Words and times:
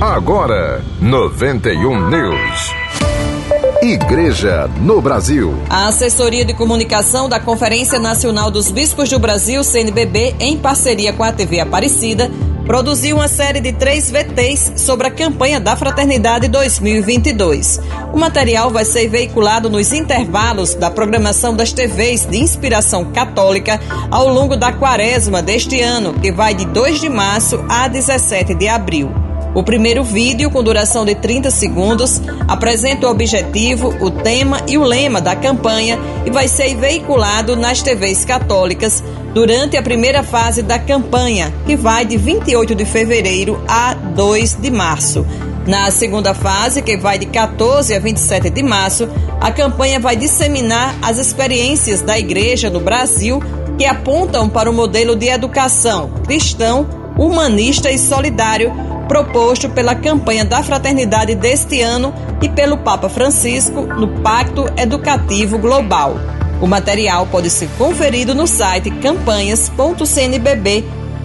Agora, 0.00 0.84
91 1.00 2.10
News. 2.10 2.74
Igreja 3.82 4.68
no 4.82 5.00
Brasil. 5.00 5.54
A 5.70 5.88
assessoria 5.88 6.44
de 6.44 6.52
comunicação 6.52 7.30
da 7.30 7.40
Conferência 7.40 7.98
Nacional 7.98 8.50
dos 8.50 8.70
Bispos 8.70 9.08
do 9.08 9.18
Brasil, 9.18 9.64
CNBB, 9.64 10.34
em 10.38 10.58
parceria 10.58 11.14
com 11.14 11.22
a 11.22 11.32
TV 11.32 11.60
Aparecida, 11.60 12.30
produziu 12.66 13.16
uma 13.16 13.26
série 13.26 13.58
de 13.58 13.72
três 13.72 14.10
VTs 14.10 14.72
sobre 14.76 15.06
a 15.06 15.10
campanha 15.10 15.58
da 15.58 15.74
Fraternidade 15.74 16.46
2022. 16.48 17.80
O 18.12 18.18
material 18.18 18.70
vai 18.70 18.84
ser 18.84 19.08
veiculado 19.08 19.70
nos 19.70 19.94
intervalos 19.94 20.74
da 20.74 20.90
programação 20.90 21.56
das 21.56 21.72
TVs 21.72 22.26
de 22.26 22.36
inspiração 22.36 23.06
católica 23.12 23.80
ao 24.10 24.28
longo 24.28 24.58
da 24.58 24.74
quaresma 24.74 25.40
deste 25.40 25.80
ano, 25.80 26.12
que 26.20 26.30
vai 26.30 26.52
de 26.52 26.66
2 26.66 27.00
de 27.00 27.08
março 27.08 27.64
a 27.66 27.88
17 27.88 28.54
de 28.54 28.68
abril. 28.68 29.25
O 29.56 29.62
primeiro 29.62 30.04
vídeo, 30.04 30.50
com 30.50 30.62
duração 30.62 31.02
de 31.02 31.14
30 31.14 31.50
segundos, 31.50 32.20
apresenta 32.46 33.06
o 33.06 33.10
objetivo, 33.10 33.88
o 34.04 34.10
tema 34.10 34.60
e 34.68 34.76
o 34.76 34.82
lema 34.82 35.18
da 35.18 35.34
campanha 35.34 35.98
e 36.26 36.30
vai 36.30 36.46
ser 36.46 36.74
veiculado 36.74 37.56
nas 37.56 37.80
TVs 37.80 38.22
católicas 38.26 39.02
durante 39.32 39.74
a 39.74 39.82
primeira 39.82 40.22
fase 40.22 40.62
da 40.62 40.78
campanha, 40.78 41.54
que 41.64 41.74
vai 41.74 42.04
de 42.04 42.18
28 42.18 42.74
de 42.74 42.84
fevereiro 42.84 43.58
a 43.66 43.94
2 43.94 44.56
de 44.56 44.70
março. 44.70 45.26
Na 45.66 45.90
segunda 45.90 46.34
fase, 46.34 46.82
que 46.82 46.98
vai 46.98 47.18
de 47.18 47.24
14 47.24 47.94
a 47.94 47.98
27 47.98 48.50
de 48.50 48.62
março, 48.62 49.08
a 49.40 49.50
campanha 49.50 49.98
vai 49.98 50.16
disseminar 50.16 50.94
as 51.00 51.16
experiências 51.16 52.02
da 52.02 52.18
igreja 52.18 52.68
no 52.68 52.80
Brasil 52.80 53.42
que 53.78 53.86
apontam 53.86 54.50
para 54.50 54.70
o 54.70 54.74
modelo 54.74 55.16
de 55.16 55.28
educação 55.28 56.10
cristão, 56.26 56.86
humanista 57.16 57.90
e 57.90 57.98
solidário 57.98 58.70
proposto 59.06 59.68
pela 59.70 59.94
campanha 59.94 60.44
da 60.44 60.62
fraternidade 60.62 61.34
deste 61.34 61.80
ano 61.80 62.14
e 62.42 62.48
pelo 62.48 62.78
Papa 62.78 63.08
Francisco 63.08 63.82
no 63.82 64.20
Pacto 64.20 64.66
Educativo 64.76 65.58
Global. 65.58 66.16
O 66.60 66.66
material 66.66 67.26
pode 67.26 67.50
ser 67.50 67.68
conferido 67.76 68.34
no 68.34 68.46
site 68.46 68.90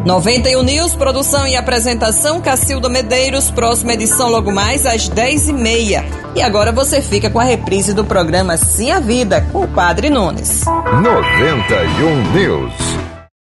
91 0.08 0.64
News, 0.64 0.96
produção 0.96 1.46
e 1.46 1.58
apresentação 1.58 2.40
Cacilda 2.40 2.88
Medeiros, 2.88 3.52
próxima 3.52 3.94
edição 3.94 4.30
logo 4.30 4.54
mais 4.54 4.86
às 4.86 5.10
10h30. 5.10 6.06
E, 6.34 6.42
agora 6.42 6.72
você 6.72 7.02
fica 7.02 7.30
com 7.30 7.40
a 7.40 7.44
reprise 7.44 7.94
do 7.94 8.06
programa 8.06 8.56
Sim 8.56 8.92
a 8.92 9.02
Vida, 9.02 9.46
com 9.52 9.64
o 9.64 9.68
Padre 9.68 10.10
Nunes. 10.10 10.64
91 10.66 12.32
News. 12.32 12.87